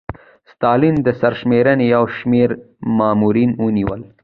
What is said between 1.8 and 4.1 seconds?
یو شمېر مامورین ونیول